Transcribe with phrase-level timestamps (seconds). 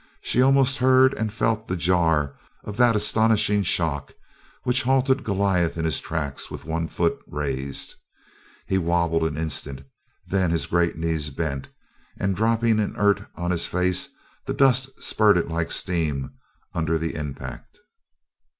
[0.21, 4.15] She almost heard and felt the jar of that astonishing shock
[4.63, 7.93] which halted Goliath in his tracks with one foot raised.
[8.65, 9.81] He wobbled an instant,
[10.25, 11.69] then his great knees bent,
[12.17, 14.09] and dropping inert on his face
[14.47, 16.31] the dust spurted like steam
[16.73, 17.77] under the impact.